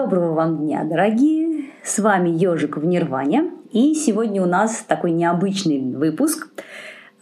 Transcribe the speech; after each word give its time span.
Доброго 0.00 0.32
вам 0.32 0.58
дня, 0.58 0.84
дорогие! 0.84 1.70
С 1.82 1.98
вами 1.98 2.28
Ежик 2.28 2.76
в 2.76 2.84
Нирване. 2.86 3.50
И 3.72 3.94
сегодня 3.94 4.40
у 4.40 4.46
нас 4.46 4.84
такой 4.86 5.10
необычный 5.10 5.80
выпуск, 5.92 6.46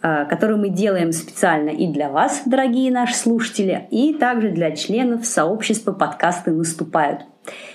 э, 0.03 0.25
который 0.25 0.57
мы 0.57 0.69
делаем 0.69 1.11
специально 1.11 1.71
и 1.71 1.87
для 1.87 2.09
вас, 2.09 2.43
дорогие 2.45 2.91
наши 2.91 3.15
слушатели, 3.15 3.87
и 3.89 4.13
также 4.13 4.51
для 4.51 4.75
членов 4.75 5.25
сообщества 5.25 5.91
подкасты 5.91 6.51
«Наступают». 6.51 7.21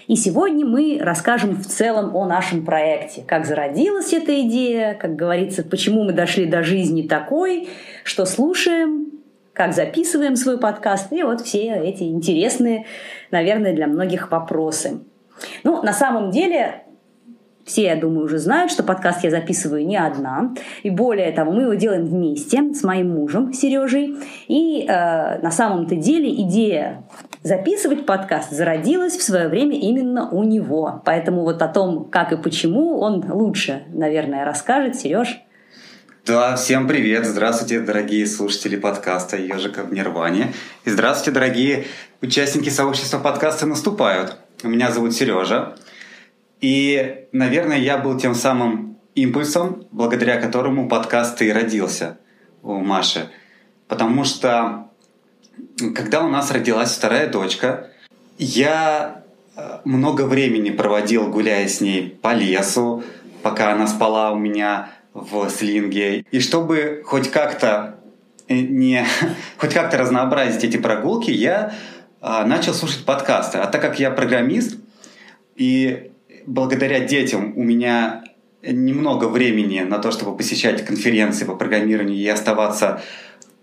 И 0.07 0.15
сегодня 0.15 0.65
мы 0.65 1.01
расскажем 1.03 1.57
в 1.57 1.67
целом 1.67 2.15
о 2.15 2.25
нашем 2.25 2.65
проекте, 2.65 3.25
как 3.27 3.45
зародилась 3.45 4.13
эта 4.13 4.41
идея, 4.43 4.95
как 4.95 5.17
говорится, 5.17 5.65
почему 5.65 6.05
мы 6.05 6.13
дошли 6.13 6.47
до 6.47 6.63
жизни 6.63 7.03
такой, 7.03 7.69
что 8.05 8.25
слушаем, 8.25 9.12
как 9.53 9.75
записываем 9.75 10.37
свой 10.37 10.59
подкаст, 10.59 11.13
и 11.13 11.23
вот 11.23 11.41
все 11.43 11.75
эти 11.75 12.05
интересные, 12.05 12.87
наверное, 13.31 13.75
для 13.75 13.87
многих 13.87 14.31
вопросы. 14.31 15.01
Ну, 15.65 15.83
на 15.83 15.93
самом 15.93 16.31
деле, 16.31 16.85
все, 17.65 17.85
я 17.85 17.97
думаю, 17.97 18.25
уже 18.25 18.39
знают, 18.39 18.73
что 18.73 18.83
подкаст 18.83 19.23
я 19.25 19.31
записываю 19.31 19.87
не 19.87 19.97
одна. 19.97 20.55
И 20.83 20.91
более 20.91 21.31
того, 21.33 21.53
мы 21.53 21.63
его 21.63 21.75
делаем 21.75 22.07
вместе 22.07 22.75
с 22.75 22.83
моим 22.83 23.11
мужем 23.11 23.53
Сережей. 23.53 24.17
И 24.49 24.85
э, 24.89 25.39
на 25.41 25.51
самом-то 25.51 25.95
деле 25.97 26.33
идея 26.43 27.05
записывать 27.43 28.05
подкаст 28.05 28.51
зародилась 28.51 29.17
в 29.17 29.23
свое 29.23 29.49
время 29.49 29.79
именно 29.79 30.29
у 30.31 30.43
него. 30.43 31.03
Поэтому 31.05 31.43
вот 31.43 31.63
о 31.63 31.69
том, 31.69 32.07
как 32.11 32.33
и 32.33 32.37
почему, 32.37 32.99
он 32.99 33.25
лучше, 33.31 33.83
наверное, 33.89 34.45
расскажет. 34.45 34.97
Сереж. 34.97 35.43
Да, 36.25 36.55
всем 36.55 36.87
привет! 36.87 37.27
Здравствуйте, 37.27 37.81
дорогие 37.81 38.29
слушатели 38.29 38.77
подкаста 38.77 39.37
«Ежика 39.37 39.83
в 39.83 39.93
Нирване». 39.93 40.53
И 40.85 40.91
здравствуйте, 40.91 41.33
дорогие 41.33 41.87
участники 42.21 42.69
сообщества 42.69 43.19
подкаста 43.19 43.67
«Наступают». 43.67 44.37
Меня 44.63 44.93
зовут 44.93 45.15
Сережа. 45.15 45.75
И, 46.61 47.27
наверное, 47.33 47.79
я 47.79 47.99
был 47.99 48.17
тем 48.21 48.37
самым 48.37 48.99
импульсом, 49.17 49.89
благодаря 49.91 50.41
которому 50.41 50.89
подкаст 50.89 51.43
и 51.43 51.53
родился 51.53 52.19
у 52.63 52.75
Маши. 52.75 53.29
Потому 53.89 54.23
что, 54.23 54.91
когда 55.93 56.23
у 56.23 56.29
нас 56.29 56.53
родилась 56.53 56.93
вторая 56.93 57.29
дочка, 57.29 57.89
я 58.39 59.25
э, 59.57 59.81
много 59.85 60.23
времени 60.23 60.71
проводил, 60.71 61.29
гуляя 61.31 61.67
с 61.67 61.81
ней 61.81 62.17
по 62.23 62.33
лесу, 62.33 63.03
пока 63.43 63.73
она 63.73 63.89
спала 63.89 64.31
у 64.31 64.39
меня 64.39 65.02
в 65.15 65.49
слинге. 65.51 66.25
И 66.31 66.41
чтобы 66.41 67.03
хоть 67.05 67.31
как-то 67.31 67.97
э, 68.49 68.55
не 68.55 69.05
хоть 69.59 69.75
как-то 69.75 69.99
разнообразить 69.99 70.65
эти 70.65 70.77
прогулки, 70.77 71.31
я 71.31 71.75
а, 72.21 72.45
начал 72.45 72.75
слушать 72.75 73.05
подкасты. 73.05 73.59
А 73.59 73.67
так 73.67 73.81
как 73.83 73.99
я 73.99 74.11
программист, 74.11 74.79
и 75.57 76.13
благодаря 76.47 77.01
детям 77.01 77.53
у 77.57 77.63
меня 77.63 78.25
немного 78.63 79.27
времени 79.27 79.81
на 79.81 79.99
то, 79.99 80.13
чтобы 80.13 80.37
посещать 80.37 80.85
конференции 80.85 81.45
по 81.45 81.55
программированию 81.55 82.17
и 82.17 82.29
оставаться 82.29 83.03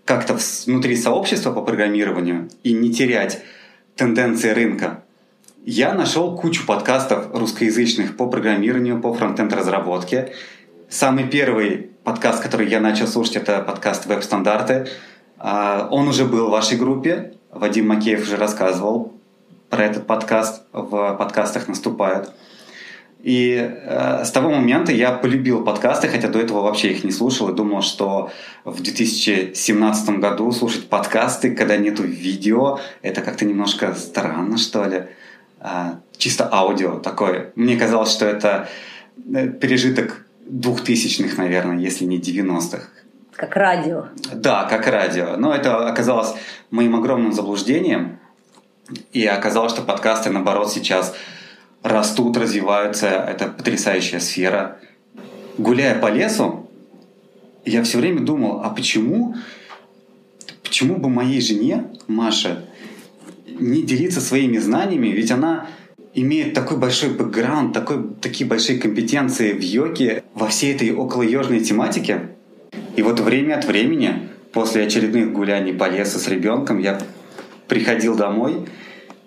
как-то 0.04 0.36
внутри 0.66 0.96
сообщества 0.96 1.52
по 1.52 1.62
программированию 1.62 2.50
и 2.62 2.72
не 2.72 2.92
терять 2.92 3.42
тенденции 3.96 4.50
рынка, 4.50 5.02
я 5.64 5.94
нашел 5.94 6.36
кучу 6.36 6.66
подкастов 6.66 7.28
русскоязычных 7.32 8.16
по 8.16 8.26
программированию, 8.26 9.00
по 9.00 9.12
фронтенд 9.12 9.52
разработке 9.52 10.32
Самый 10.90 11.28
первый 11.28 11.90
подкаст, 12.02 12.42
который 12.42 12.68
я 12.68 12.80
начал 12.80 13.06
слушать, 13.06 13.36
это 13.36 13.60
подкаст 13.60 14.06
«Веб-стандарты». 14.06 14.88
А, 15.38 15.86
он 15.88 16.08
уже 16.08 16.24
был 16.24 16.48
в 16.48 16.50
вашей 16.50 16.76
группе. 16.76 17.34
Вадим 17.52 17.86
Макеев 17.86 18.22
уже 18.22 18.36
рассказывал 18.36 19.12
про 19.68 19.84
этот 19.84 20.08
подкаст. 20.08 20.64
В 20.72 21.14
подкастах 21.14 21.68
наступают. 21.68 22.32
И 23.22 23.56
э, 23.56 24.24
с 24.24 24.32
того 24.32 24.50
момента 24.50 24.90
я 24.90 25.12
полюбил 25.12 25.62
подкасты, 25.62 26.08
хотя 26.08 26.26
до 26.26 26.40
этого 26.40 26.62
вообще 26.62 26.90
их 26.90 27.04
не 27.04 27.12
слушал 27.12 27.48
и 27.50 27.54
думал, 27.54 27.82
что 27.82 28.32
в 28.64 28.82
2017 28.82 30.18
году 30.18 30.50
слушать 30.50 30.88
подкасты, 30.88 31.54
когда 31.54 31.76
нету 31.76 32.02
видео, 32.02 32.80
это 33.02 33.20
как-то 33.20 33.44
немножко 33.44 33.94
странно, 33.94 34.58
что 34.58 34.84
ли. 34.86 35.04
Э, 35.60 35.94
чисто 36.18 36.52
аудио 36.52 36.98
такое. 36.98 37.52
Мне 37.54 37.76
казалось, 37.76 38.10
что 38.10 38.26
это 38.26 38.68
э, 39.32 39.46
пережиток 39.50 40.24
двухтысячных, 40.50 41.38
наверное, 41.38 41.78
если 41.78 42.04
не 42.04 42.18
90-х. 42.18 42.88
Как 43.32 43.56
радио. 43.56 44.06
Да, 44.34 44.64
как 44.64 44.86
радио. 44.86 45.36
Но 45.36 45.54
это 45.54 45.88
оказалось 45.88 46.34
моим 46.70 46.96
огромным 46.96 47.32
заблуждением. 47.32 48.18
И 49.12 49.24
оказалось, 49.24 49.72
что 49.72 49.82
подкасты, 49.82 50.30
наоборот, 50.30 50.70
сейчас 50.70 51.14
растут, 51.82 52.36
развиваются. 52.36 53.06
Это 53.06 53.46
потрясающая 53.46 54.20
сфера. 54.20 54.78
Гуляя 55.56 55.98
по 55.98 56.08
лесу, 56.08 56.68
я 57.64 57.82
все 57.82 57.98
время 57.98 58.20
думал, 58.20 58.62
а 58.64 58.70
почему, 58.70 59.36
почему 60.62 60.96
бы 60.96 61.08
моей 61.08 61.40
жене, 61.40 61.84
Маше, 62.08 62.66
не 63.46 63.82
делиться 63.82 64.20
своими 64.20 64.58
знаниями? 64.58 65.08
Ведь 65.08 65.30
она 65.30 65.68
имеет 66.14 66.54
такой 66.54 66.76
большой 66.76 67.10
бэкграунд, 67.10 67.72
такой, 67.72 68.02
такие 68.20 68.48
большие 68.48 68.78
компетенции 68.78 69.52
в 69.52 69.62
йоге 69.62 70.22
во 70.34 70.48
всей 70.48 70.74
этой 70.74 70.90
около 70.90 71.22
околоежной 71.22 71.60
тематике. 71.60 72.30
И 72.96 73.02
вот 73.02 73.20
время 73.20 73.54
от 73.56 73.64
времени, 73.64 74.28
после 74.52 74.84
очередных 74.84 75.32
гуляний 75.32 75.72
по 75.72 75.88
лесу 75.88 76.18
с 76.18 76.28
ребенком, 76.28 76.78
я 76.78 77.00
приходил 77.68 78.16
домой 78.16 78.66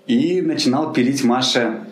и 0.08 0.42
начинал 0.42 0.92
пилить 0.92 1.24
Маше 1.24 1.86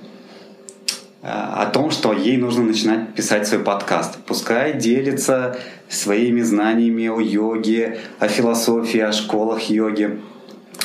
э, 1.22 1.28
о 1.28 1.66
том, 1.68 1.92
что 1.92 2.12
ей 2.12 2.36
нужно 2.38 2.64
начинать 2.64 3.14
писать 3.16 3.48
свой 3.48 3.62
подкаст. 3.62 4.18
Пускай 4.26 4.78
делится 4.78 5.58
своими 5.88 6.42
знаниями 6.42 7.08
о 7.08 7.22
йоге, 7.22 8.00
о 8.20 8.28
философии, 8.28 9.00
о 9.00 9.14
школах 9.14 9.70
йоги 9.70 10.20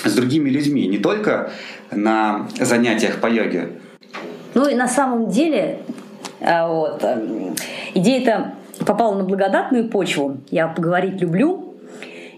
с 0.05 0.15
другими 0.15 0.51
людьми, 0.51 0.87
не 0.87 0.99
только 0.99 1.53
на 1.91 2.49
занятиях 2.61 3.21
по 3.21 3.27
йоге, 3.27 3.71
ну 4.57 4.67
и 4.67 4.75
на 4.75 4.89
самом 4.89 5.29
деле 5.29 5.81
э, 6.41 6.67
вот, 6.67 7.05
э, 7.05 7.53
идея-то 7.93 8.55
попала 8.87 9.15
на 9.15 9.23
благодатную 9.23 9.91
почву. 9.91 10.39
Я 10.51 10.67
поговорить 10.69 11.21
люблю, 11.21 11.66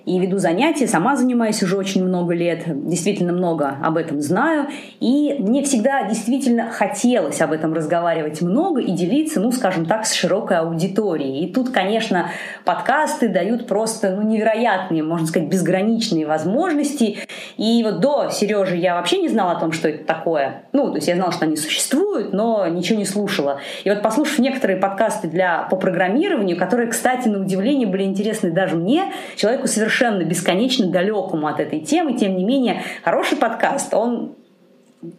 и 0.09 0.19
веду 0.19 0.39
занятия, 0.39 0.87
сама 0.87 1.17
занимаюсь 1.17 1.63
уже 1.63 1.77
очень 1.77 2.03
много 2.03 2.33
лет, 2.33 2.63
действительно 2.67 3.35
много 3.35 3.77
об 3.83 3.99
этом 3.99 4.23
знаю, 4.23 4.69
и 5.01 5.37
мне 5.39 5.63
всегда 5.63 6.09
действительно 6.09 6.71
хотелось 6.71 7.43
об 7.43 7.53
этом 7.53 7.75
разговаривать 7.75 8.41
много 8.41 8.81
и 8.81 8.93
делиться, 8.93 9.39
ну, 9.39 9.53
скажем 9.53 9.85
так, 9.85 10.07
с 10.07 10.15
широкой 10.15 10.59
аудиторией. 10.59 11.45
И 11.45 11.53
тут, 11.53 11.71
конечно, 11.71 12.31
подкасты 12.65 13.29
дают 13.29 13.67
просто 13.67 14.17
ну, 14.17 14.23
невероятные, 14.23 15.03
можно 15.03 15.27
сказать, 15.27 15.49
безграничные 15.49 16.27
возможности. 16.27 17.19
И 17.59 17.83
вот 17.85 18.01
до 18.01 18.31
Сережи 18.31 18.77
я 18.77 18.95
вообще 18.95 19.19
не 19.19 19.29
знала 19.29 19.53
о 19.53 19.61
том, 19.61 19.73
что 19.73 19.89
это 19.89 20.05
такое. 20.05 20.63
Ну, 20.73 20.89
то 20.89 20.97
есть 20.97 21.09
я 21.09 21.17
знала, 21.17 21.33
что 21.33 21.45
они 21.45 21.57
существуют, 21.57 22.33
но 22.33 22.67
ничего 22.67 22.99
не 22.99 23.05
слушала. 23.05 23.61
И 23.85 23.91
вот 23.91 24.01
послушав 24.01 24.39
некоторые 24.39 24.79
подкасты 24.79 25.29
для, 25.29 25.65
по 25.65 25.77
программированию, 25.77 26.57
которые, 26.57 26.89
кстати, 26.89 27.29
на 27.29 27.41
удивление 27.41 27.87
были 27.87 28.05
интересны 28.05 28.51
даже 28.51 28.75
мне, 28.77 29.13
человеку 29.37 29.67
совершенно 29.67 29.98
совершенно 29.99 30.23
бесконечно 30.23 30.87
далекому 30.87 31.47
от 31.49 31.61
этой 31.61 31.81
темы. 31.81 32.17
Тем 32.17 32.37
не 32.37 32.45
менее, 32.45 32.83
хороший 33.03 33.37
подкаст, 33.37 33.93
он 33.95 34.35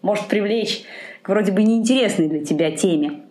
может 0.01 0.27
привлечь 0.27 0.83
к 1.21 1.29
вроде 1.29 1.51
бы 1.51 1.63
неинтересной 1.63 2.29
для 2.29 2.45
тебя 2.45 2.71
теме. 2.71 3.21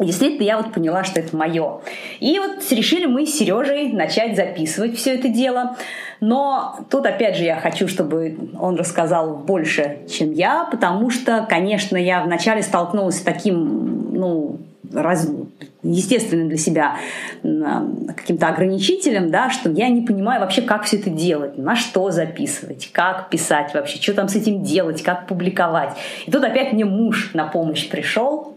И 0.00 0.06
действительно, 0.06 0.42
я 0.44 0.56
вот 0.56 0.72
поняла, 0.72 1.04
что 1.04 1.20
это 1.20 1.36
мое. 1.36 1.80
И 2.18 2.38
вот 2.38 2.60
решили 2.70 3.06
мы 3.06 3.26
с 3.26 3.34
Сережей 3.34 3.92
начать 3.92 4.34
записывать 4.34 4.96
все 4.96 5.14
это 5.14 5.28
дело. 5.28 5.76
Но 6.20 6.80
тут, 6.90 7.06
опять 7.06 7.36
же, 7.36 7.44
я 7.44 7.56
хочу, 7.56 7.86
чтобы 7.86 8.36
он 8.58 8.76
рассказал 8.76 9.36
больше, 9.36 9.98
чем 10.08 10.32
я, 10.32 10.64
потому 10.64 11.10
что, 11.10 11.46
конечно, 11.48 11.96
я 11.96 12.22
вначале 12.22 12.62
столкнулась 12.62 13.18
с 13.18 13.22
таким, 13.22 14.12
ну, 14.12 14.58
раз, 14.92 15.28
естественным 15.82 16.48
для 16.48 16.58
себя 16.58 16.96
каким-то 17.42 18.48
ограничителем, 18.48 19.30
да, 19.30 19.50
что 19.50 19.70
я 19.70 19.88
не 19.88 20.02
понимаю 20.02 20.40
вообще, 20.40 20.62
как 20.62 20.84
все 20.84 20.98
это 20.98 21.10
делать, 21.10 21.58
на 21.58 21.76
что 21.76 22.10
записывать, 22.10 22.90
как 22.92 23.30
писать 23.30 23.74
вообще, 23.74 24.00
что 24.00 24.14
там 24.14 24.28
с 24.28 24.36
этим 24.36 24.62
делать, 24.62 25.02
как 25.02 25.26
публиковать. 25.26 25.96
И 26.26 26.30
тут 26.30 26.44
опять 26.44 26.72
мне 26.72 26.84
муж 26.84 27.30
на 27.34 27.46
помощь 27.46 27.88
пришел. 27.88 28.56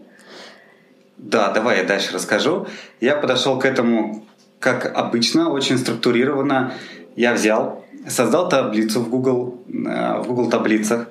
Да, 1.16 1.50
давай 1.50 1.78
я 1.78 1.84
дальше 1.84 2.14
расскажу. 2.14 2.66
Я 3.00 3.16
подошел 3.16 3.58
к 3.58 3.64
этому, 3.64 4.24
как 4.60 4.96
обычно, 4.96 5.50
очень 5.50 5.76
структурированно. 5.78 6.72
Я 7.16 7.34
взял, 7.34 7.84
создал 8.08 8.48
таблицу 8.48 9.00
в 9.00 9.10
Google, 9.10 9.58
э, 9.68 10.18
в 10.20 10.26
Google 10.28 10.48
таблицах, 10.48 11.08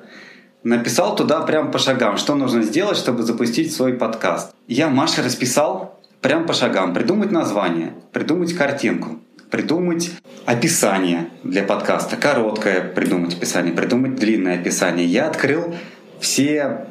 написал 0.67 1.15
туда 1.15 1.41
прям 1.41 1.71
по 1.71 1.79
шагам, 1.79 2.17
что 2.17 2.35
нужно 2.35 2.61
сделать, 2.61 2.97
чтобы 2.97 3.23
запустить 3.23 3.73
свой 3.73 3.93
подкаст. 3.93 4.53
Я 4.67 4.89
Маше 4.89 5.23
расписал 5.23 5.99
прям 6.21 6.45
по 6.45 6.53
шагам. 6.53 6.93
Придумать 6.93 7.31
название, 7.31 7.93
придумать 8.11 8.53
картинку, 8.53 9.19
придумать 9.49 10.11
описание 10.45 11.29
для 11.43 11.63
подкаста. 11.63 12.17
Короткое 12.17 12.81
придумать 12.81 13.33
описание, 13.35 13.73
придумать 13.73 14.15
длинное 14.15 14.59
описание. 14.59 15.05
Я 15.05 15.27
открыл 15.27 15.73
все 16.19 16.87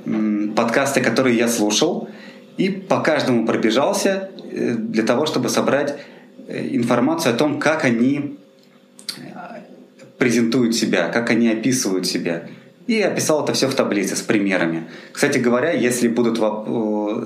подкасты, 0.56 1.02
которые 1.02 1.36
я 1.36 1.48
слушал, 1.48 2.08
и 2.56 2.70
по 2.70 3.00
каждому 3.00 3.44
пробежался 3.44 4.30
э, 4.50 4.72
для 4.72 5.02
того, 5.02 5.26
чтобы 5.26 5.50
собрать 5.50 5.98
э, 6.48 6.68
информацию 6.70 7.34
о 7.34 7.36
том, 7.36 7.58
как 7.58 7.84
они 7.84 8.38
презентуют 10.16 10.74
себя, 10.74 11.08
как 11.08 11.28
они 11.30 11.48
описывают 11.50 12.06
себя. 12.06 12.48
И 12.86 13.00
описал 13.00 13.42
это 13.42 13.52
все 13.52 13.68
в 13.68 13.74
таблице 13.74 14.14
с 14.16 14.22
примерами. 14.22 14.88
Кстати 15.12 15.38
говоря, 15.38 15.72
если 15.72 16.08
будут 16.08 16.38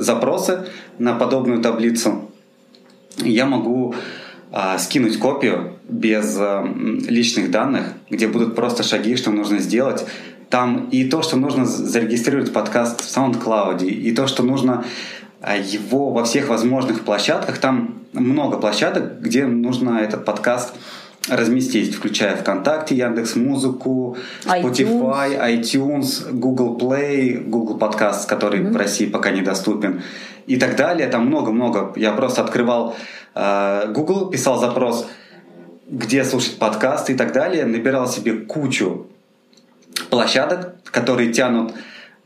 запросы 0.03 0.67
на 0.99 1.15
подобную 1.15 1.61
таблицу, 1.61 2.31
я 3.19 3.45
могу 3.45 3.95
а, 4.53 4.79
скинуть 4.79 5.19
копию 5.19 5.79
без 5.89 6.37
а, 6.39 6.65
личных 6.65 7.51
данных, 7.51 7.93
где 8.09 8.27
будут 8.27 8.55
просто 8.55 8.83
шаги, 8.83 9.17
что 9.17 9.31
нужно 9.31 9.59
сделать. 9.59 10.07
Там 10.49 10.89
и 10.91 11.05
то, 11.05 11.23
что 11.23 11.37
нужно 11.37 11.65
зарегистрировать 11.65 12.53
подкаст 12.53 13.03
в 13.03 13.05
SoundCloud, 13.05 13.87
и 13.87 14.13
то, 14.13 14.27
что 14.27 14.43
нужно 14.43 14.85
а, 15.41 15.56
его 15.56 16.11
во 16.11 16.25
всех 16.25 16.49
возможных 16.49 17.03
площадках. 17.03 17.59
Там 17.59 18.01
много 18.13 18.56
площадок, 18.56 19.21
где 19.21 19.47
нужно 19.47 19.99
этот 19.99 20.25
подкаст 20.25 20.75
разместить, 21.28 21.94
включая 21.94 22.37
ВКонтакте, 22.37 22.96
Яндекс 22.96 23.37
Музыку, 23.37 24.17
Spotify, 24.44 25.38
iTunes, 25.61 26.31
iTunes 26.31 26.32
Google 26.32 26.78
Play, 26.78 27.38
Google 27.49 27.78
Podcast, 27.78 28.26
который 28.26 28.61
mm-hmm. 28.61 28.72
в 28.72 28.76
России 28.76 29.06
пока 29.06 29.31
недоступен, 29.31 30.02
и 30.46 30.56
так 30.56 30.76
далее. 30.76 31.08
Там 31.08 31.26
много-много. 31.26 31.93
Я 31.96 32.12
просто 32.12 32.43
открывал 32.43 32.96
э, 33.34 33.93
Google, 33.93 34.31
писал 34.31 34.58
запрос, 34.58 35.06
где 35.88 36.25
слушать 36.25 36.58
подкасты 36.58 37.12
и 37.12 37.17
так 37.17 37.32
далее, 37.32 37.67
набирал 37.67 38.08
себе 38.08 38.32
кучу 38.32 39.06
площадок, 40.08 40.75
которые 40.84 41.32
тянут 41.32 41.75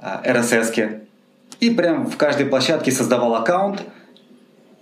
э, 0.01 0.07
RSS-ки, 0.25 1.01
и 1.61 1.71
прям 1.71 2.07
в 2.07 2.17
каждой 2.17 2.47
площадке 2.47 2.93
создавал 2.93 3.35
аккаунт– 3.35 3.83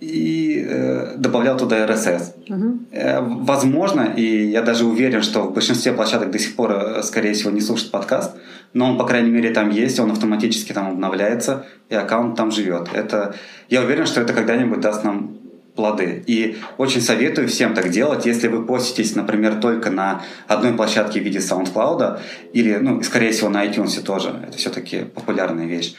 и 0.03 0.65
э, 0.67 1.15
добавлял 1.17 1.57
туда 1.57 1.85
RSS. 1.85 2.33
Угу. 2.49 2.79
Э, 2.91 3.21
возможно, 3.21 4.01
и 4.15 4.47
я 4.47 4.61
даже 4.61 4.85
уверен, 4.85 5.21
что 5.21 5.43
в 5.43 5.53
большинстве 5.53 5.93
площадок 5.93 6.31
до 6.31 6.39
сих 6.39 6.55
пор, 6.55 6.71
э, 6.71 7.03
скорее 7.03 7.33
всего, 7.33 7.51
не 7.51 7.61
слушают 7.61 7.91
подкаст, 7.91 8.35
но 8.73 8.91
он, 8.91 8.97
по 8.97 9.05
крайней 9.05 9.31
мере, 9.31 9.51
там 9.51 9.69
есть, 9.69 9.99
он 9.99 10.11
автоматически 10.11 10.73
там 10.73 10.89
обновляется, 10.91 11.65
и 11.89 11.95
аккаунт 11.95 12.35
там 12.35 12.51
живет. 12.51 12.89
Это, 12.93 13.35
я 13.69 13.81
уверен, 13.81 14.05
что 14.05 14.21
это 14.21 14.33
когда-нибудь 14.33 14.81
даст 14.81 15.03
нам 15.03 15.37
плоды. 15.75 16.23
И 16.27 16.57
очень 16.77 17.01
советую 17.01 17.47
всем 17.47 17.73
так 17.73 17.89
делать, 17.89 18.25
если 18.25 18.47
вы 18.47 18.65
поститесь, 18.65 19.15
например, 19.15 19.55
только 19.55 19.89
на 19.89 20.21
одной 20.47 20.73
площадке 20.73 21.19
в 21.19 21.23
виде 21.23 21.39
SoundCloud, 21.39 22.19
или, 22.53 22.75
ну, 22.75 23.01
скорее 23.03 23.31
всего, 23.31 23.49
на 23.49 23.65
iTunes 23.65 24.01
тоже, 24.03 24.35
это 24.47 24.57
все-таки 24.57 25.05
популярная 25.05 25.65
вещь. 25.65 25.95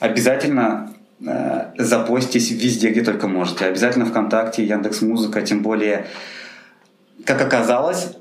Обязательно 0.00 0.92
запостись 1.18 2.50
везде, 2.50 2.90
где 2.90 3.02
только 3.02 3.28
можете. 3.28 3.66
Обязательно 3.66 4.04
ВКонтакте, 4.06 4.64
Яндекс 4.64 5.02
Музыка, 5.02 5.42
тем 5.42 5.62
более, 5.62 6.06
как 7.24 7.40
оказалось, 7.40 8.12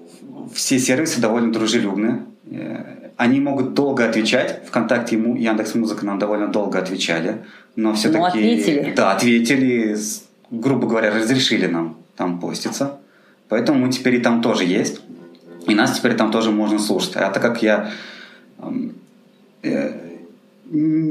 все 0.53 0.80
сервисы 0.80 1.19
довольно 1.19 1.51
дружелюбны. 1.51 2.24
Э, 2.51 3.09
они 3.18 3.39
могут 3.39 3.74
долго 3.74 4.07
отвечать. 4.07 4.62
ВКонтакте 4.68 5.15
и 5.15 5.19
Яндекс 5.19 5.75
Музыка 5.75 6.06
нам 6.06 6.19
довольно 6.19 6.47
долго 6.47 6.80
отвечали. 6.80 7.44
Но 7.75 7.94
все-таки... 7.94 8.19
Ну, 8.19 8.25
ответили. 8.25 8.94
Да, 8.95 9.12
ответили, 9.12 9.97
грубо 10.51 10.88
говоря, 10.88 11.13
разрешили 11.13 11.68
нам 11.68 11.97
там 12.15 12.39
поститься. 12.39 13.00
Поэтому 13.50 13.86
мы 13.86 13.92
теперь 13.92 14.15
и 14.15 14.19
там 14.19 14.42
тоже 14.42 14.63
есть. 14.63 15.01
И 15.68 15.75
нас 15.75 15.97
теперь 15.97 16.15
там 16.15 16.31
тоже 16.31 16.51
можно 16.51 16.80
слушать. 16.80 17.15
А 17.15 17.30
так 17.30 17.42
как 17.42 17.62
я 17.62 17.92
э, 19.63 19.92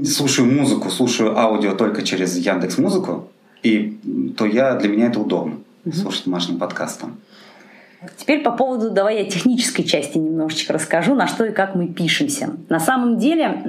слушаю 0.05 0.51
музыку, 0.51 0.91
слушаю 0.91 1.39
аудио 1.39 1.75
только 1.75 2.03
через 2.03 2.37
Яндекс 2.37 2.79
Музыку, 2.79 3.29
и 3.63 3.99
то 4.37 4.47
я 4.47 4.75
для 4.75 4.89
меня 4.89 5.07
это 5.07 5.21
удобно 5.21 5.57
угу. 5.85 5.95
слушать 5.95 6.25
домашним 6.25 6.59
подкастом. 6.59 7.17
Теперь 8.17 8.43
по 8.43 8.51
поводу, 8.51 8.91
давай 8.91 9.19
я 9.19 9.31
технической 9.31 9.85
части 9.85 10.19
немножечко 10.19 10.75
расскажу, 10.75 11.15
на 11.15 11.27
что 11.27 11.47
и 11.47 11.53
как 11.53 11.75
мы 11.75 11.89
пишемся. 11.89 12.51
На 12.69 12.79
самом 12.79 13.19
деле, 13.19 13.63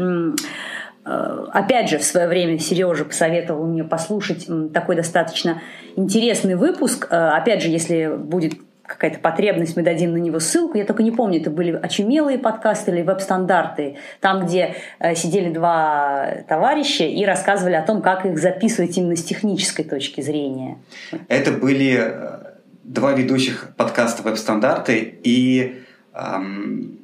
э, 1.06 1.46
опять 1.54 1.90
же, 1.90 2.00
в 2.00 2.04
свое 2.04 2.28
время 2.28 2.60
Сережа 2.60 3.06
посоветовал 3.06 3.66
мне 3.66 3.86
послушать 3.86 4.48
такой 4.74 4.98
достаточно 4.98 5.62
интересный 5.96 6.56
выпуск. 6.56 7.08
Э, 7.10 7.30
опять 7.30 7.62
же, 7.62 7.70
если 7.70 8.18
будет 8.18 8.56
какая-то 8.88 9.20
потребность, 9.20 9.76
мы 9.76 9.84
дадим 9.84 10.14
на 10.14 10.18
него 10.18 10.40
ссылку. 10.40 10.78
Я 10.78 10.86
только 10.86 11.04
не 11.04 11.12
помню, 11.12 11.42
это 11.42 11.50
были 11.50 11.72
очумелые 11.72 12.38
подкасты 12.38 12.92
или 12.92 13.02
веб-стандарты, 13.02 13.98
там, 14.20 14.46
где 14.46 14.76
э, 15.00 15.16
сидели 15.16 15.52
два 15.52 16.44
товарища 16.48 17.06
и 17.06 17.26
рассказывали 17.26 17.76
о 17.76 17.82
том, 17.82 18.02
как 18.02 18.26
их 18.26 18.38
записывать 18.38 18.98
именно 18.98 19.16
с 19.16 19.24
технической 19.24 19.86
точки 19.86 20.22
зрения. 20.22 20.78
Это 21.28 21.52
были 21.52 21.98
э, 22.00 22.56
два 22.84 23.14
ведущих 23.14 23.74
подкаста 23.76 24.24
веб-стандарты 24.24 25.18
и 25.24 25.84
эм, 26.14 27.00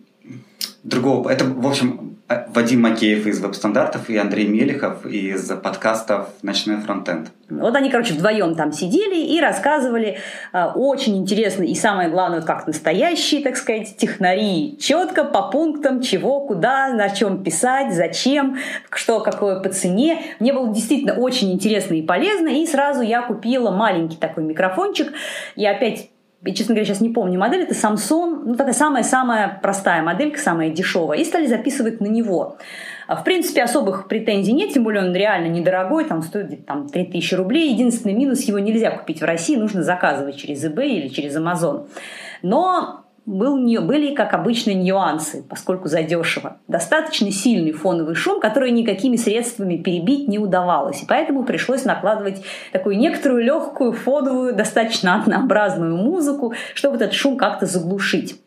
другого. 0.84 1.30
Это, 1.30 1.46
в 1.46 1.68
общем, 1.68 2.11
Вадим 2.54 2.82
Макеев 2.82 3.26
из 3.28 3.40
веб-стандартов 3.40 4.10
и 4.10 4.18
Андрей 4.18 4.48
Мелехов 4.48 5.06
из 5.06 5.48
подкастов 5.50 6.30
«Ночной 6.42 6.78
фронтенд». 6.78 7.32
Вот 7.50 7.76
они, 7.76 7.90
короче, 7.90 8.14
вдвоем 8.14 8.56
там 8.56 8.72
сидели 8.72 9.20
и 9.20 9.42
рассказывали 9.42 10.20
э, 10.54 10.66
очень 10.76 11.18
интересно 11.18 11.64
и 11.64 11.76
самое 11.76 12.10
главное, 12.10 12.40
вот 12.40 12.48
как 12.48 12.66
настоящие, 12.66 13.44
так 13.44 13.58
сказать, 13.58 13.98
технари, 13.98 14.78
четко 14.80 15.26
по 15.26 15.50
пунктам, 15.50 16.02
чего, 16.02 16.42
куда, 16.42 16.90
на 16.90 17.10
чем 17.10 17.44
писать, 17.44 17.94
зачем, 17.94 18.58
что 18.90 19.20
какое 19.20 19.60
по 19.60 19.70
цене. 19.70 20.22
Мне 20.40 20.54
было 20.54 20.74
действительно 20.74 21.16
очень 21.16 21.52
интересно 21.52 21.96
и 21.96 22.02
полезно, 22.02 22.48
и 22.48 22.66
сразу 22.66 23.02
я 23.02 23.22
купила 23.22 23.72
маленький 23.72 24.18
такой 24.18 24.44
микрофончик. 24.44 25.12
Я 25.56 25.72
опять 25.72 26.11
я, 26.44 26.54
честно 26.56 26.74
говоря, 26.74 26.86
сейчас 26.86 27.02
не 27.02 27.10
помню 27.10 27.38
модель, 27.38 27.64
это 27.64 27.76
Samsung, 27.76 28.44
ну 28.46 28.56
такая 28.56 28.74
самая-самая 28.74 29.60
простая 29.62 30.02
моделька, 30.02 30.40
самая 30.40 30.72
дешевая, 30.72 31.20
и 31.20 31.24
стали 31.24 31.46
записывать 31.46 32.02
на 32.02 32.08
него. 32.08 32.58
А, 33.08 33.16
в 33.16 33.24
принципе, 33.24 33.62
особых 33.62 34.08
претензий 34.08 34.54
нет, 34.54 34.74
тем 34.74 34.84
более 34.84 35.04
он 35.04 35.14
реально 35.14 35.48
недорогой, 35.48 36.06
там 36.06 36.24
стоит 36.24 36.66
там, 36.66 36.88
3000 36.88 37.36
рублей. 37.36 37.72
Единственный 37.74 38.14
минус, 38.14 38.42
его 38.42 38.58
нельзя 38.58 38.90
купить 38.90 39.22
в 39.22 39.26
России, 39.26 39.56
нужно 39.56 39.84
заказывать 39.84 40.38
через 40.38 40.64
eBay 40.66 40.88
или 40.88 41.08
через 41.10 41.36
Amazon. 41.36 41.88
Но 42.42 43.01
был, 43.26 43.58
были, 43.82 44.16
как 44.16 44.34
обычно, 44.34 44.72
нюансы, 44.72 45.44
поскольку 45.48 45.88
задешево. 45.88 46.58
Достаточно 46.68 47.32
сильный 47.32 47.72
фоновый 47.72 48.16
шум, 48.16 48.40
который 48.40 48.72
никакими 48.72 49.16
средствами 49.16 49.78
перебить 49.78 50.28
не 50.28 50.40
удавалось. 50.40 51.04
И 51.04 51.06
поэтому 51.06 51.44
пришлось 51.44 51.86
накладывать 51.86 52.44
такую 52.72 52.98
некоторую 52.98 53.44
легкую, 53.44 53.94
фоновую, 53.94 54.56
достаточно 54.56 55.16
однообразную 55.16 55.96
музыку, 55.96 56.54
чтобы 56.74 56.96
этот 56.96 57.14
шум 57.14 57.38
как-то 57.38 57.66
заглушить. 57.66 58.40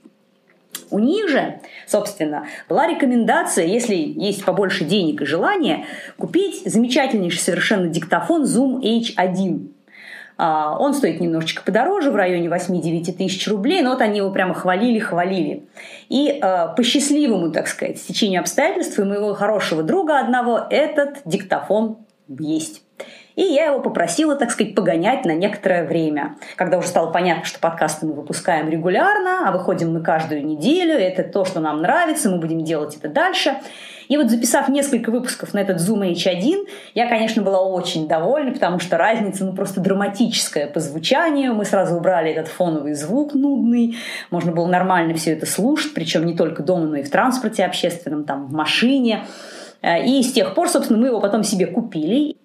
У 0.90 0.98
них 0.98 1.28
же, 1.28 1.60
собственно, 1.86 2.46
была 2.68 2.86
рекомендация, 2.86 3.66
если 3.66 3.94
есть 3.94 4.44
побольше 4.44 4.84
денег 4.84 5.22
и 5.22 5.26
желания, 5.26 5.86
купить 6.16 6.62
замечательнейший 6.64 7.40
совершенно 7.40 7.88
диктофон 7.88 8.44
Zoom 8.44 8.80
H1 8.80 9.16
а, 9.16 9.73
он 10.36 10.94
стоит 10.94 11.20
немножечко 11.20 11.62
подороже, 11.62 12.10
в 12.10 12.16
районе 12.16 12.48
8-9 12.48 13.12
тысяч 13.12 13.46
рублей, 13.48 13.82
но 13.82 13.90
вот 13.90 14.00
они 14.00 14.18
его 14.18 14.30
прямо 14.30 14.54
хвалили-хвалили. 14.54 15.66
И 16.08 16.38
а, 16.40 16.68
по 16.68 16.82
счастливому, 16.82 17.52
так 17.52 17.68
сказать, 17.68 17.98
стечению 17.98 18.40
обстоятельств 18.40 18.98
и 18.98 19.04
моего 19.04 19.34
хорошего 19.34 19.82
друга 19.82 20.18
одного 20.18 20.60
этот 20.70 21.18
диктофон 21.24 21.98
есть. 22.28 22.83
И 23.36 23.42
я 23.42 23.66
его 23.66 23.80
попросила, 23.80 24.36
так 24.36 24.50
сказать, 24.52 24.74
погонять 24.74 25.24
на 25.24 25.32
некоторое 25.32 25.84
время. 25.84 26.36
Когда 26.54 26.78
уже 26.78 26.86
стало 26.86 27.10
понятно, 27.10 27.44
что 27.44 27.58
подкасты 27.58 28.06
мы 28.06 28.12
выпускаем 28.12 28.68
регулярно, 28.68 29.48
а 29.48 29.52
выходим 29.52 29.92
мы 29.92 30.02
каждую 30.02 30.46
неделю, 30.46 30.94
это 30.94 31.24
то, 31.24 31.44
что 31.44 31.58
нам 31.60 31.82
нравится, 31.82 32.30
мы 32.30 32.38
будем 32.38 32.62
делать 32.62 32.96
это 32.96 33.08
дальше. 33.08 33.56
И 34.06 34.16
вот 34.16 34.30
записав 34.30 34.68
несколько 34.68 35.10
выпусков 35.10 35.54
на 35.54 35.58
этот 35.58 35.78
Zoom 35.78 36.12
H1, 36.12 36.68
я, 36.94 37.08
конечно, 37.08 37.42
была 37.42 37.60
очень 37.60 38.06
довольна, 38.06 38.52
потому 38.52 38.78
что 38.78 38.98
разница, 38.98 39.44
ну, 39.44 39.54
просто 39.54 39.80
драматическая 39.80 40.68
по 40.68 40.78
звучанию. 40.78 41.54
Мы 41.54 41.64
сразу 41.64 41.96
убрали 41.96 42.30
этот 42.30 42.48
фоновый 42.48 42.94
звук 42.94 43.34
нудный, 43.34 43.96
можно 44.30 44.52
было 44.52 44.66
нормально 44.66 45.14
все 45.14 45.32
это 45.32 45.46
слушать, 45.46 45.94
причем 45.94 46.26
не 46.26 46.36
только 46.36 46.62
дома, 46.62 46.84
но 46.84 46.96
и 46.96 47.02
в 47.02 47.10
транспорте 47.10 47.64
общественном, 47.64 48.24
там, 48.24 48.46
в 48.46 48.52
машине. 48.52 49.24
Э, 49.82 50.04
и 50.04 50.22
с 50.22 50.32
тех 50.32 50.54
пор, 50.54 50.68
собственно, 50.68 51.00
мы 51.00 51.08
его 51.08 51.20
потом 51.20 51.42
себе 51.42 51.66
купили. 51.66 52.36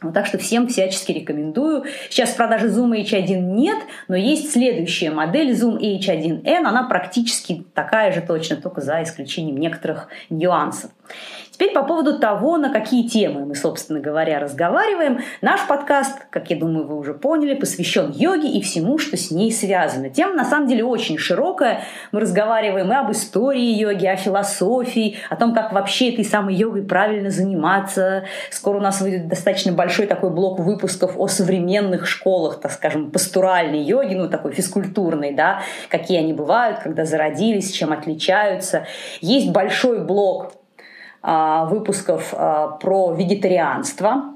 Вот 0.00 0.14
так 0.14 0.26
что 0.26 0.38
всем 0.38 0.68
всячески 0.68 1.10
рекомендую. 1.12 1.84
Сейчас 2.08 2.30
в 2.30 2.36
продаже 2.36 2.68
Zoom 2.68 3.00
H1 3.02 3.40
нет, 3.40 3.78
но 4.06 4.16
есть 4.16 4.52
следующая 4.52 5.10
модель 5.10 5.52
Zoom 5.52 5.78
H1N. 5.78 6.64
Она 6.64 6.84
практически 6.84 7.64
такая 7.74 8.12
же 8.12 8.20
точно, 8.20 8.56
только 8.56 8.80
за 8.80 9.02
исключением 9.02 9.56
некоторых 9.56 10.08
нюансов. 10.30 10.90
Теперь 11.58 11.74
по 11.74 11.82
поводу 11.82 12.20
того, 12.20 12.56
на 12.56 12.72
какие 12.72 13.08
темы 13.08 13.44
мы, 13.44 13.56
собственно 13.56 13.98
говоря, 13.98 14.38
разговариваем. 14.38 15.22
Наш 15.42 15.66
подкаст, 15.66 16.16
как 16.30 16.50
я 16.50 16.56
думаю, 16.56 16.86
вы 16.86 16.96
уже 16.96 17.14
поняли, 17.14 17.54
посвящен 17.54 18.12
йоге 18.14 18.48
и 18.48 18.62
всему, 18.62 18.96
что 18.98 19.16
с 19.16 19.32
ней 19.32 19.50
связано. 19.50 20.08
Тема, 20.08 20.34
на 20.34 20.44
самом 20.44 20.68
деле, 20.68 20.84
очень 20.84 21.18
широкая. 21.18 21.80
Мы 22.12 22.20
разговариваем 22.20 22.92
и 22.92 22.94
об 22.94 23.10
истории 23.10 23.76
йоги, 23.76 24.06
о 24.06 24.14
философии, 24.14 25.16
о 25.30 25.34
том, 25.34 25.52
как 25.52 25.72
вообще 25.72 26.12
этой 26.12 26.24
самой 26.24 26.54
йогой 26.54 26.84
правильно 26.84 27.30
заниматься. 27.30 28.22
Скоро 28.52 28.78
у 28.78 28.80
нас 28.80 29.00
выйдет 29.00 29.26
достаточно 29.26 29.72
большой 29.72 30.06
такой 30.06 30.30
блок 30.30 30.60
выпусков 30.60 31.18
о 31.18 31.26
современных 31.26 32.06
школах, 32.06 32.60
так 32.60 32.70
скажем, 32.70 33.10
пастуральной 33.10 33.82
йоги, 33.82 34.14
ну, 34.14 34.28
такой 34.28 34.52
физкультурной, 34.52 35.34
да, 35.34 35.62
какие 35.88 36.20
они 36.20 36.34
бывают, 36.34 36.78
когда 36.78 37.04
зародились, 37.04 37.72
чем 37.72 37.92
отличаются. 37.92 38.86
Есть 39.20 39.50
большой 39.50 40.04
блок 40.04 40.52
выпусков 41.66 42.32
а, 42.32 42.68
про 42.68 43.12
вегетарианство, 43.12 44.34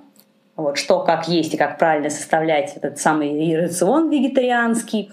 вот, 0.57 0.77
что 0.77 1.01
как 1.01 1.29
есть 1.29 1.55
и 1.55 1.57
как 1.57 1.79
правильно 1.79 2.11
составлять 2.11 2.77
этот 2.77 2.99
самый 2.99 3.57
рацион 3.57 4.11
вегетарианский, 4.11 5.11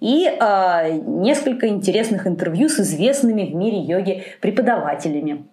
и 0.00 0.26
э, 0.26 0.92
несколько 1.06 1.66
интересных 1.66 2.26
интервью 2.26 2.68
с 2.68 2.78
известными 2.78 3.44
в 3.44 3.54
мире 3.54 3.80
йоги 3.80 4.24
преподавателями. 4.40 5.44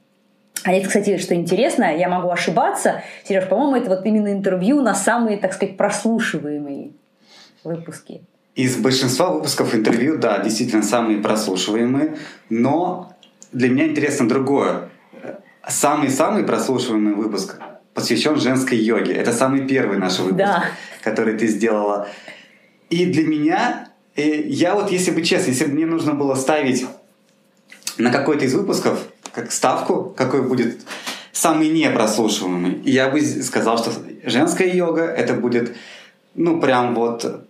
А 0.63 0.71
это, 0.71 0.87
кстати, 0.87 1.17
что 1.17 1.35
интересно, 1.35 1.95
я 1.95 2.07
могу 2.09 2.29
ошибаться, 2.29 3.03
Сереж, 3.27 3.47
по-моему, 3.49 3.75
это 3.75 3.89
вот 3.89 4.05
именно 4.05 4.31
интервью 4.31 4.81
на 4.81 4.93
самые, 4.93 5.37
так 5.37 5.53
сказать, 5.53 5.77
прослушиваемые 5.77 6.91
выпуски. 7.63 8.21
Из 8.55 8.77
большинства 8.77 9.31
выпусков 9.31 9.75
интервью, 9.75 10.17
да, 10.17 10.39
действительно 10.39 10.83
самые 10.83 11.19
прослушиваемые, 11.19 12.15
но 12.49 13.11
для 13.51 13.69
меня 13.69 13.87
интересно 13.87 14.29
другое 14.29 14.89
самый-самый 15.67 16.43
прослушиваемый 16.43 17.13
выпуск 17.13 17.55
посвящен 17.93 18.35
женской 18.35 18.77
йоге. 18.77 19.13
Это 19.13 19.31
самый 19.31 19.67
первый 19.67 19.97
наш 19.97 20.19
выпуск, 20.19 20.37
да. 20.37 20.65
который 21.03 21.37
ты 21.37 21.47
сделала. 21.47 22.07
И 22.89 23.05
для 23.05 23.25
меня, 23.25 23.89
я 24.15 24.75
вот, 24.75 24.91
если 24.91 25.11
бы 25.11 25.21
честно, 25.23 25.51
если 25.51 25.65
бы 25.65 25.73
мне 25.73 25.85
нужно 25.85 26.13
было 26.13 26.35
ставить 26.35 26.85
на 27.97 28.11
какой-то 28.11 28.45
из 28.45 28.53
выпусков 28.53 28.99
как 29.33 29.51
ставку, 29.51 30.13
какой 30.15 30.41
будет 30.41 30.81
самый 31.31 31.69
непрослушиваемый, 31.69 32.81
я 32.83 33.09
бы 33.09 33.21
сказал, 33.21 33.77
что 33.77 33.91
женская 34.23 34.73
йога 34.73 35.03
это 35.03 35.33
будет, 35.33 35.75
ну, 36.35 36.59
прям 36.59 36.93
вот 36.95 37.47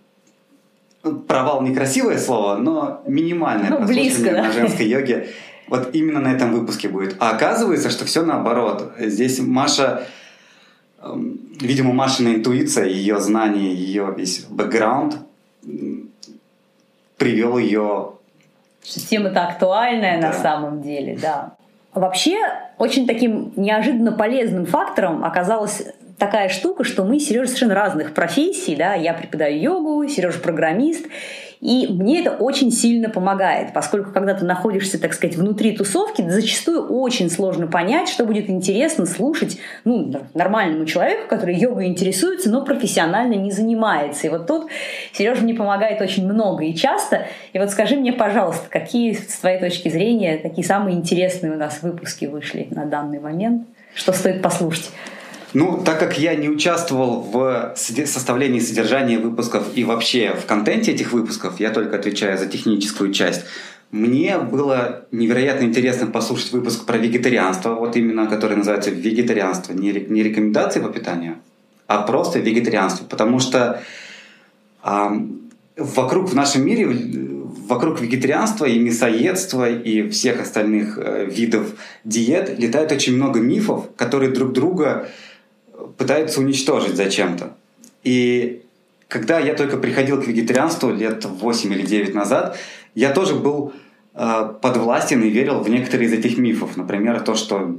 провал 1.26 1.62
некрасивое 1.62 2.18
слово, 2.18 2.56
но 2.56 3.02
минимальное 3.06 3.70
ну, 3.70 3.76
прослушивание 3.78 4.10
близко, 4.10 4.30
да? 4.30 4.42
на 4.42 4.52
женской 4.52 4.86
йоге 4.86 5.28
вот 5.68 5.94
именно 5.94 6.20
на 6.20 6.32
этом 6.32 6.52
выпуске 6.52 6.88
будет. 6.88 7.16
А 7.18 7.30
оказывается, 7.30 7.90
что 7.90 8.04
все 8.04 8.24
наоборот. 8.24 8.92
Здесь 8.98 9.40
Маша, 9.40 10.06
эм, 11.02 11.40
видимо, 11.60 11.92
Машина 11.92 12.34
интуиция, 12.34 12.86
ее 12.86 13.20
знание, 13.20 13.74
ее 13.74 14.14
весь 14.16 14.44
бэкграунд 14.44 15.16
привел 17.16 17.58
ее... 17.58 18.12
Тема-то 18.82 19.48
актуальная 19.48 20.20
да. 20.20 20.28
на 20.28 20.32
самом 20.32 20.80
деле, 20.80 21.18
да. 21.20 21.54
Вообще, 21.92 22.38
очень 22.78 23.06
таким 23.06 23.52
неожиданно 23.56 24.12
полезным 24.12 24.66
фактором 24.66 25.24
оказалась 25.24 25.82
такая 26.18 26.48
штука, 26.48 26.84
что 26.84 27.04
мы, 27.04 27.18
Сережа, 27.18 27.46
совершенно 27.46 27.74
разных 27.74 28.14
профессий, 28.14 28.76
да, 28.76 28.94
я 28.94 29.12
преподаю 29.14 29.60
йогу, 29.60 30.08
Сережа 30.08 30.38
программист, 30.38 31.06
и 31.60 31.86
мне 31.88 32.20
это 32.20 32.32
очень 32.32 32.70
сильно 32.70 33.08
помогает, 33.08 33.72
поскольку 33.72 34.12
когда 34.12 34.34
ты 34.34 34.44
находишься, 34.44 35.00
так 35.00 35.14
сказать, 35.14 35.36
внутри 35.36 35.76
тусовки, 35.76 36.28
зачастую 36.28 36.86
очень 36.88 37.30
сложно 37.30 37.66
понять, 37.66 38.08
что 38.08 38.24
будет 38.24 38.50
интересно 38.50 39.06
слушать 39.06 39.58
ну, 39.84 40.12
нормальному 40.34 40.84
человеку, 40.84 41.28
который 41.28 41.56
йогой 41.56 41.86
интересуется, 41.86 42.50
но 42.50 42.64
профессионально 42.64 43.34
не 43.34 43.50
занимается. 43.50 44.26
И 44.26 44.30
вот 44.30 44.46
тут 44.46 44.70
Сережа 45.12 45.42
мне 45.42 45.54
помогает 45.54 46.00
очень 46.00 46.30
много 46.30 46.64
и 46.64 46.74
часто. 46.74 47.26
И 47.52 47.58
вот 47.58 47.70
скажи 47.70 47.96
мне, 47.96 48.12
пожалуйста, 48.12 48.68
какие, 48.68 49.12
с 49.12 49.38
твоей 49.38 49.58
точки 49.58 49.88
зрения, 49.88 50.38
такие 50.38 50.66
самые 50.66 50.96
интересные 50.96 51.52
у 51.52 51.56
нас 51.56 51.82
выпуски 51.82 52.26
вышли 52.26 52.68
на 52.70 52.84
данный 52.84 53.20
момент? 53.20 53.66
Что 53.94 54.12
стоит 54.12 54.42
послушать? 54.42 54.90
Ну, 55.54 55.82
так 55.84 55.98
как 55.98 56.18
я 56.18 56.34
не 56.34 56.48
участвовал 56.48 57.20
в 57.20 57.74
составлении 57.76 58.60
содержания 58.60 59.18
выпусков 59.18 59.64
и 59.74 59.84
вообще 59.84 60.34
в 60.34 60.46
контенте 60.46 60.92
этих 60.92 61.12
выпусков, 61.12 61.60
я 61.60 61.70
только 61.70 61.96
отвечаю 61.96 62.36
за 62.38 62.46
техническую 62.46 63.12
часть, 63.12 63.44
мне 63.92 64.38
было 64.38 65.06
невероятно 65.12 65.64
интересно 65.64 66.08
послушать 66.08 66.52
выпуск 66.52 66.84
про 66.86 66.98
вегетарианство, 66.98 67.74
вот 67.74 67.96
именно 67.96 68.26
который 68.26 68.56
называется 68.56 68.90
«Вегетарианство», 68.90 69.72
не, 69.72 69.92
рекомендации 69.92 70.80
по 70.80 70.88
питанию, 70.88 71.36
а 71.86 72.02
просто 72.02 72.40
вегетарианство, 72.40 73.04
потому 73.04 73.38
что 73.38 73.80
а, 74.82 75.16
вокруг 75.76 76.30
в 76.30 76.34
нашем 76.34 76.66
мире, 76.66 76.88
вокруг 77.68 78.00
вегетарианства 78.00 78.64
и 78.64 78.78
мясоедства 78.78 79.70
и 79.70 80.08
всех 80.08 80.40
остальных 80.40 80.98
э, 80.98 81.26
видов 81.26 81.72
диет 82.04 82.58
летает 82.58 82.92
очень 82.92 83.14
много 83.16 83.40
мифов, 83.40 83.86
которые 83.96 84.32
друг 84.32 84.52
друга 84.52 85.08
пытаются 85.96 86.40
уничтожить 86.40 86.96
зачем-то. 86.96 87.54
И 88.02 88.62
когда 89.08 89.38
я 89.38 89.54
только 89.54 89.76
приходил 89.76 90.20
к 90.20 90.26
вегетарианству 90.26 90.90
лет 90.90 91.24
8 91.24 91.72
или 91.72 91.82
9 91.82 92.14
назад, 92.14 92.58
я 92.94 93.12
тоже 93.12 93.34
был 93.34 93.72
э, 94.14 94.52
подвластен 94.60 95.22
и 95.22 95.30
верил 95.30 95.60
в 95.60 95.68
некоторые 95.68 96.08
из 96.08 96.12
этих 96.12 96.38
мифов. 96.38 96.76
Например, 96.76 97.20
то, 97.20 97.34
что 97.34 97.76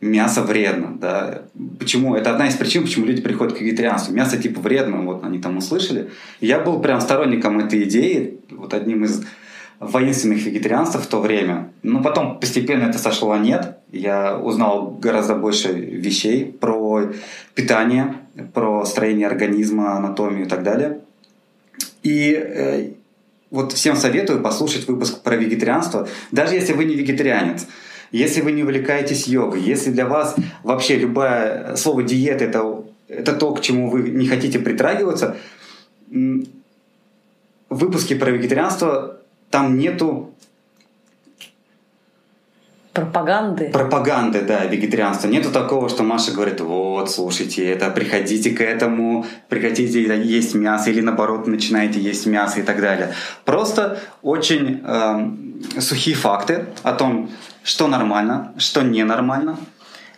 мясо 0.00 0.42
вредно. 0.42 0.96
Да? 1.00 1.42
Почему? 1.78 2.14
Это 2.14 2.30
одна 2.30 2.48
из 2.48 2.54
причин, 2.54 2.82
почему 2.82 3.06
люди 3.06 3.22
приходят 3.22 3.56
к 3.56 3.60
вегетарианству. 3.60 4.14
Мясо 4.14 4.36
типа 4.36 4.60
вредно, 4.60 5.02
вот 5.02 5.24
они 5.24 5.38
там 5.38 5.56
услышали. 5.56 6.10
Я 6.40 6.58
был 6.58 6.80
прям 6.80 7.00
сторонником 7.00 7.58
этой 7.58 7.84
идеи, 7.84 8.38
вот 8.50 8.74
одним 8.74 9.04
из 9.04 9.24
воинственных 9.80 10.44
вегетарианцев 10.44 11.02
в 11.02 11.06
то 11.06 11.20
время. 11.20 11.70
Но 11.82 12.02
потом 12.02 12.38
постепенно 12.38 12.84
это 12.84 12.98
сошло 12.98 13.36
нет. 13.36 13.78
Я 13.94 14.36
узнал 14.38 14.90
гораздо 14.90 15.36
больше 15.36 15.72
вещей 15.72 16.44
про 16.46 17.12
питание, 17.54 18.16
про 18.52 18.84
строение 18.84 19.28
организма, 19.28 19.96
анатомию 19.96 20.46
и 20.46 20.48
так 20.48 20.64
далее. 20.64 21.00
И 22.02 22.32
э, 22.34 22.90
вот 23.50 23.72
всем 23.72 23.96
советую 23.96 24.42
послушать 24.42 24.88
выпуск 24.88 25.22
про 25.22 25.36
вегетарианство, 25.36 26.08
даже 26.32 26.54
если 26.54 26.72
вы 26.72 26.86
не 26.86 26.96
вегетарианец. 26.96 27.66
Если 28.10 28.40
вы 28.40 28.52
не 28.52 28.64
увлекаетесь 28.64 29.28
йогой, 29.28 29.60
если 29.62 29.90
для 29.90 30.06
вас 30.06 30.34
вообще 30.64 30.96
любое 30.96 31.76
слово 31.76 32.02
диета 32.02 32.44
это, 32.44 32.84
это 33.08 33.32
то, 33.32 33.54
к 33.54 33.60
чему 33.60 33.90
вы 33.90 34.10
не 34.10 34.26
хотите 34.26 34.58
притрагиваться, 34.58 35.36
выпуски 37.70 38.14
про 38.14 38.30
вегетарианство 38.30 39.20
там 39.50 39.78
нету 39.78 40.34
пропаганды. 42.94 43.70
Пропаганды, 43.70 44.42
да, 44.42 44.64
вегетарианства. 44.64 45.26
Нету 45.28 45.50
такого, 45.50 45.88
что 45.88 46.04
Маша 46.04 46.30
говорит, 46.30 46.60
вот, 46.60 47.10
слушайте, 47.10 47.68
это 47.68 47.90
приходите 47.90 48.50
к 48.50 48.60
этому, 48.60 49.26
прекратите 49.48 50.00
есть 50.22 50.54
мясо, 50.54 50.90
или 50.90 51.00
наоборот, 51.00 51.48
начинаете 51.48 52.00
есть 52.00 52.26
мясо 52.26 52.60
и 52.60 52.62
так 52.62 52.80
далее. 52.80 53.12
Просто 53.44 53.98
очень 54.22 54.80
э, 54.84 55.80
сухие 55.80 56.14
факты 56.14 56.66
о 56.84 56.92
том, 56.92 57.30
что 57.64 57.88
нормально, 57.88 58.54
что 58.58 58.82
ненормально. 58.82 59.58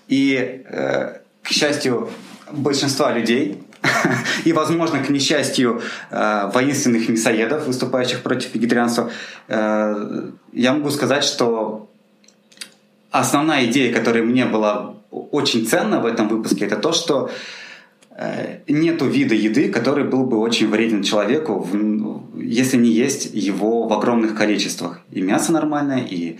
И, 0.09 0.63
э, 0.69 1.19
к 1.43 1.49
счастью, 1.49 2.11
большинства 2.53 3.11
людей 3.11 3.63
и, 4.45 4.53
возможно, 4.53 5.03
к 5.03 5.09
несчастью 5.09 5.81
э, 6.11 6.51
воинственных 6.53 7.09
мясоедов, 7.09 7.67
выступающих 7.67 8.23
против 8.23 8.55
вегетарианства, 8.55 9.11
э, 9.49 10.31
я 10.53 10.73
могу 10.75 10.91
сказать, 10.91 11.25
что 11.25 11.89
основная 13.19 13.67
идея, 13.67 13.93
которая 13.93 14.23
мне 14.23 14.45
была 14.47 14.95
очень 15.11 15.67
ценна 15.67 16.01
в 16.01 16.07
этом 16.07 16.29
выпуске, 16.29 16.67
это 16.67 16.77
то, 16.77 16.93
что 16.93 17.31
э, 18.11 18.59
нету 18.69 19.07
вида 19.07 19.35
еды, 19.35 19.71
который 19.71 20.05
был 20.05 20.25
бы 20.25 20.39
очень 20.39 20.69
вреден 20.69 21.03
человеку, 21.03 21.67
если 22.37 22.77
не 22.77 22.91
есть 22.91 23.31
его 23.33 23.87
в 23.87 23.93
огромных 23.93 24.35
количествах. 24.35 25.01
И 25.11 25.21
мясо 25.21 25.53
нормальное, 25.53 26.01
и 26.01 26.39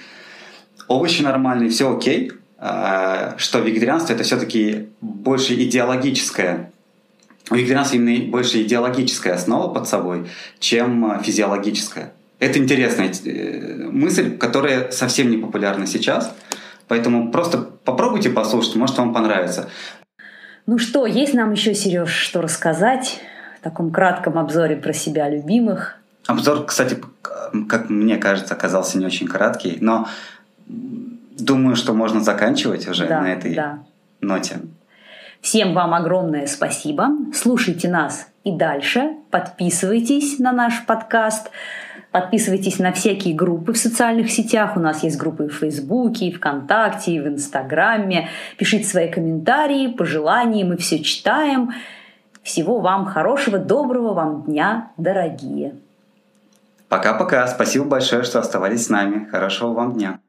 овощи 0.89 1.23
нормальные, 1.23 1.71
все 1.71 1.95
окей. 1.95 2.33
Что 2.59 3.59
вегетарианство 3.59 4.15
это 4.15 4.23
все-таки 4.23 4.89
больше 5.03 5.53
идеологическое 5.55 6.73
у 7.51 7.55
вегетарианства 7.55 7.97
именно 7.97 8.31
больше 8.31 8.63
идеологическая 8.63 9.35
основа 9.35 9.73
под 9.73 9.87
собой, 9.87 10.27
чем 10.59 11.13
э, 11.13 11.23
физиологическая. 11.23 12.13
Это 12.39 12.59
интересная 12.59 13.13
э, 13.25 13.89
мысль, 13.91 14.37
которая 14.37 14.91
совсем 14.91 15.31
не 15.31 15.37
популярна 15.37 15.87
сейчас. 15.87 16.35
Поэтому 16.89 17.31
просто 17.31 17.59
попробуйте 17.59 18.31
послушать, 18.31 18.77
может 18.77 18.99
вам 18.99 19.13
понравится. 19.13 19.69
Ну 20.67 20.79
что, 20.79 21.07
есть 21.07 21.35
нам 21.35 21.53
еще, 21.53 21.75
Сереж, 21.75 22.11
что 22.11 22.41
рассказать 22.41 23.21
в 23.61 23.65
таком 23.65 23.91
кратком 23.91 24.39
обзоре 24.39 24.77
про 24.77 24.93
себя 24.93 25.29
любимых? 25.29 25.97
Обзор, 26.27 26.67
кстати, 26.67 26.99
как 27.69 27.89
мне 27.89 28.17
кажется, 28.17 28.55
оказался 28.55 28.99
не 28.99 29.07
очень 29.07 29.29
краткий, 29.29 29.79
но 29.81 30.09
думаю, 30.67 31.77
что 31.77 31.93
можно 31.93 32.21
заканчивать 32.21 32.89
уже 32.89 33.07
Да, 33.07 33.21
на 33.21 33.27
этой 33.33 33.55
да. 33.55 33.79
ноте. 34.21 34.59
Всем 35.41 35.75
вам 35.75 35.95
огромное 35.95 36.47
спасибо. 36.47 37.11
Слушайте 37.33 37.89
нас 37.89 38.27
и 38.43 38.51
дальше. 38.51 39.11
Подписывайтесь 39.31 40.41
на 40.41 40.51
наш 40.51 40.85
подкаст. 40.87 41.51
Подписывайтесь 42.13 42.79
на 42.79 42.93
всякие 42.93 43.35
группы 43.35 43.73
в 43.73 43.79
социальных 43.79 44.31
сетях. 44.31 44.77
У 44.77 44.81
нас 44.81 45.03
есть 45.03 45.19
группы 45.19 45.49
в 45.49 45.55
Фейсбуке, 45.55 46.33
ВКонтакте, 46.33 47.21
в 47.21 47.29
Инстаграме. 47.29 48.29
Пишите 48.57 48.85
свои 48.85 49.11
комментарии, 49.11 49.89
пожелания. 49.89 50.65
Мы 50.65 50.77
все 50.77 50.99
читаем. 51.01 51.73
Всего 52.43 52.81
вам 52.81 53.07
хорошего, 53.07 53.59
доброго 53.59 54.15
вам 54.15 54.45
дня, 54.45 54.93
дорогие. 54.97 55.75
Пока-пока. 56.89 57.47
Спасибо 57.49 57.85
большое, 57.85 58.23
что 58.23 58.39
оставались 58.39 58.87
с 58.87 58.89
нами. 58.89 59.25
Хорошего 59.25 59.73
вам 59.73 59.95
дня. 59.95 60.21